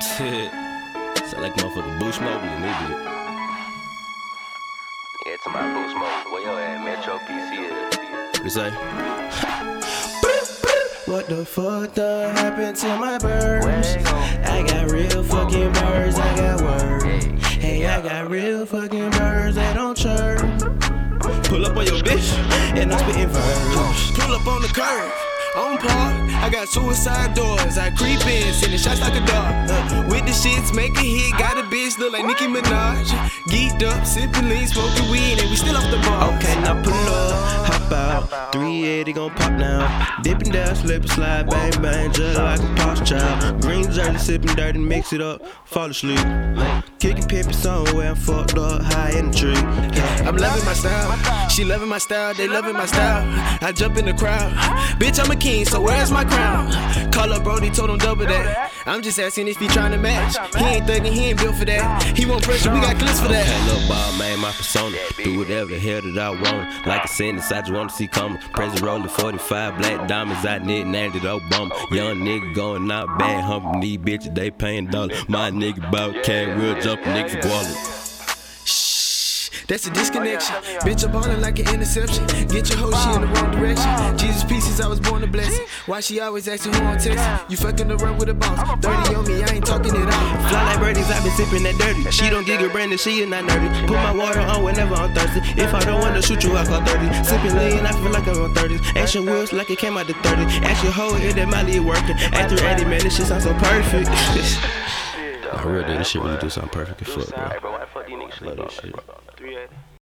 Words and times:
Shit. 0.00 0.52
Sound 0.52 1.42
like 1.42 1.54
motherfucking 1.54 1.98
Boost 1.98 2.20
Mobile 2.20 2.48
in 2.48 2.62
this 2.62 2.76
bitch. 2.76 3.04
Yeah, 5.24 5.36
to 5.42 5.50
my 5.50 5.72
boost 5.72 5.96
mode. 5.96 6.32
Where 6.32 6.42
your 6.42 6.60
at? 6.60 6.84
Metro 6.84 7.18
PC 7.18 7.70
What 8.32 8.44
you 8.44 8.50
say? 8.50 8.70
What 11.06 11.28
the 11.28 11.44
fuck 11.46 11.94
done 11.94 12.36
happened 12.36 12.76
to 12.76 12.96
my 12.98 13.16
birds? 13.18 13.96
I 14.44 14.64
got 14.66 14.90
real 14.90 15.22
fucking 15.22 15.72
birds, 15.72 16.18
I 16.18 16.36
got 16.36 16.60
words. 16.60 17.46
Hey, 17.46 17.86
I 17.86 18.02
got 18.02 18.30
real 18.30 18.66
fucking 18.66 19.10
birds, 19.12 19.56
that 19.56 19.76
don't 19.76 19.96
chirp. 19.96 20.40
Pull 21.44 21.64
up 21.64 21.76
on 21.76 21.86
your 21.86 22.00
bitch. 22.02 22.32
And 22.76 22.92
I'm 22.92 22.98
spitting 22.98 23.28
verse. 23.28 24.10
Pull 24.12 24.34
up 24.34 24.46
on 24.46 24.62
the 24.62 24.68
curb, 24.68 25.12
on 25.56 25.78
par. 25.78 26.12
I 26.44 26.50
got 26.50 26.68
suicide 26.68 27.34
doors. 27.34 27.78
I 27.78 27.90
creep 27.90 28.24
in, 28.26 28.52
sending 28.52 28.78
shots 28.78 29.00
like 29.00 29.14
a 29.14 29.24
dog. 29.26 29.70
Uh, 29.70 30.04
with 30.08 30.24
the 30.26 30.32
shits, 30.32 30.74
make 30.74 30.96
a 30.96 31.00
hit. 31.00 31.32
Got 31.38 31.58
a 31.58 31.62
bitch 31.62 31.98
look 31.98 32.12
like 32.12 32.24
Nicki 32.24 32.46
Minaj. 32.46 33.06
Geeked 33.48 33.82
up, 33.82 34.06
sipping 34.06 34.48
lean, 34.48 34.66
smoking 34.66 35.10
weed, 35.10 35.40
and 35.40 35.50
we 35.50 35.56
still 35.56 35.76
off 35.76 35.90
the 35.90 35.98
bar. 35.98 36.34
Okay, 36.36 36.54
now 36.60 36.80
pull 36.82 36.92
up, 36.92 37.66
hop 37.68 37.92
out. 37.92 38.52
380 38.52 39.12
gon' 39.12 39.30
pop 39.30 39.52
now. 39.52 40.06
Dipping 40.22 40.52
down, 40.52 40.76
slip 40.76 41.02
and 41.02 41.10
slide, 41.10 41.50
bang 41.50 41.82
bang, 41.82 42.12
just 42.12 42.38
like 42.38 42.60
a 42.60 42.74
posh 42.76 43.08
child. 43.08 43.60
Green 43.62 43.84
jersey, 43.84 44.18
sipping 44.18 44.54
dirty, 44.54 44.78
mix 44.78 45.12
it 45.12 45.20
up, 45.20 45.42
fall 45.64 45.90
asleep. 45.90 46.18
Kicking 46.98 47.24
pimpin' 47.24 47.54
somewhere, 47.54 48.14
fucked 48.14 48.58
up, 48.58 48.82
high 48.82 49.10
in 49.18 49.30
the 49.30 49.36
tree. 49.36 49.85
I'm 50.26 50.36
loving 50.36 50.64
my 50.64 50.72
style. 50.72 51.48
She 51.48 51.64
loving 51.64 51.88
my 51.88 51.98
style, 51.98 52.34
they 52.34 52.48
loving 52.48 52.72
my 52.72 52.86
style. 52.86 53.24
I 53.62 53.70
jump 53.70 53.96
in 53.96 54.06
the 54.06 54.12
crowd. 54.12 54.52
Bitch, 54.98 55.22
I'm 55.24 55.30
a 55.30 55.36
king, 55.36 55.64
so 55.64 55.80
where's 55.80 56.10
my 56.10 56.24
crown? 56.24 56.72
Call 57.12 57.32
up 57.32 57.44
Brody, 57.44 57.70
told 57.70 57.90
him 57.90 57.98
double 57.98 58.26
that. 58.26 58.72
I'm 58.86 59.02
just 59.02 59.20
asking 59.20 59.46
if 59.46 59.56
he 59.58 59.68
tryna 59.68 60.00
match. 60.00 60.36
He 60.56 60.64
ain't 60.64 60.86
thugging, 60.86 61.12
he 61.12 61.26
ain't 61.26 61.38
built 61.38 61.54
for 61.54 61.64
that. 61.66 62.02
He 62.18 62.26
want 62.26 62.42
pressure, 62.42 62.72
we 62.72 62.80
got 62.80 62.96
clips 62.96 63.20
for 63.20 63.28
that. 63.28 63.46
That 63.46 63.72
little 63.72 63.88
ball, 63.88 64.18
man, 64.18 64.40
my 64.40 64.50
persona. 64.50 64.96
Do 65.22 65.38
whatever 65.38 65.70
the 65.70 65.78
hell 65.78 66.02
that 66.02 66.18
I 66.18 66.30
want. 66.30 66.86
Like 66.86 67.04
a 67.04 67.08
sentence, 67.08 67.52
I 67.52 67.60
just 67.60 67.72
wanna 67.72 67.90
see 67.90 68.08
coming. 68.08 68.38
Present 68.52 68.82
rolling 68.82 69.08
45, 69.08 69.78
black 69.78 70.08
diamonds, 70.08 70.44
I 70.44 70.58
need 70.58 70.88
named 70.88 71.14
it 71.14 71.22
Obama. 71.22 71.70
Young 71.92 72.16
nigga 72.16 72.52
going 72.52 72.90
out 72.90 73.16
bad, 73.16 73.44
humping 73.44 73.78
these 73.80 73.98
bitches, 73.98 74.34
they 74.34 74.50
paying 74.50 74.88
dollars. 74.88 75.28
My 75.28 75.52
nigga 75.52 75.88
bout 75.92 76.24
cat, 76.24 76.58
real 76.58 76.80
jumping 76.80 77.12
niggas 77.12 77.48
wallet. 77.48 78.05
Shh, 79.66 79.68
that's 79.68 79.86
a 79.86 79.90
disconnection. 79.90 80.54
Bitch, 80.80 81.04
I'm 81.04 81.12
ballin' 81.12 81.40
like 81.40 81.58
an 81.58 81.68
interception. 81.74 82.26
Get 82.48 82.68
your 82.70 82.78
hoe, 82.78 82.92
she 82.92 83.14
in 83.14 83.20
the 83.22 83.26
wrong 83.26 83.50
direction. 83.52 84.18
Jesus 84.18 84.44
pieces, 84.44 84.80
I 84.80 84.88
was 84.88 85.00
born 85.00 85.22
a 85.24 85.26
blessing. 85.26 85.66
Why 85.86 86.00
she 86.00 86.20
always 86.20 86.48
asking 86.48 86.74
who 86.74 86.84
on 86.84 86.98
text? 86.98 87.24
You 87.50 87.56
fucking 87.56 87.90
around 87.90 88.18
with 88.18 88.28
a 88.28 88.34
boss. 88.34 88.58
30 88.80 89.14
on 89.14 89.26
me, 89.26 89.42
I 89.42 89.54
ain't 89.54 89.66
talking 89.66 89.94
it 89.94 90.08
out. 90.08 90.48
Fly 90.50 90.64
like 90.64 90.80
birdies, 90.80 91.10
I 91.10 91.22
been 91.22 91.32
sipping 91.32 91.62
that 91.64 91.76
dirty. 91.78 92.10
She 92.10 92.30
don't 92.30 92.46
giggle 92.46 92.68
Brandon, 92.70 92.98
she 92.98 93.20
is 93.20 93.28
not 93.28 93.44
nerdy. 93.44 93.68
Put 93.86 93.96
my 93.96 94.14
water 94.14 94.40
on 94.40 94.62
whenever 94.64 94.94
I'm 94.94 95.14
thirsty. 95.14 95.40
If 95.60 95.74
I 95.74 95.80
don't 95.80 96.00
wanna 96.00 96.22
shoot 96.22 96.42
you, 96.44 96.56
I 96.56 96.64
call 96.64 96.84
30. 96.84 97.24
Sipping 97.24 97.56
lean, 97.56 97.86
I 97.86 97.92
feel 97.92 98.12
like 98.12 98.26
I'm 98.28 98.42
on 98.42 98.54
30s. 98.54 98.96
Action 98.96 99.26
wheels 99.26 99.52
like 99.52 99.70
it 99.70 99.78
came 99.78 99.96
out 99.96 100.06
the 100.06 100.14
30. 100.14 100.42
Action 100.66 100.92
hoe, 100.92 101.16
it 101.16 101.34
that 101.36 101.48
Molly 101.48 101.80
working. 101.80 102.16
After 102.34 102.54
80, 102.54 102.84
man, 102.84 103.00
this 103.00 103.16
shit 103.16 103.26
sounds 103.26 103.44
so 103.44 103.54
perfect. 103.54 104.10
I 105.52 105.62
real 105.64 105.86
did 105.86 105.98
this 105.98 106.08
shit 106.08 106.22
really 106.22 106.38
do 106.38 106.50
something 106.50 106.70
perfect 106.70 107.02
as 107.02 107.08
fuck, 107.08 107.28
bro. 107.28 107.38
Alright, 107.38 107.60
bro, 107.60 107.72
why 107.72 107.80
the 107.80 107.86
fuck 107.86 108.06
these 108.06 108.16
niggas 108.16 108.34
sleep 108.34 108.60
on? 108.60 108.68
shit. 108.68 109.25
380. 109.36 109.86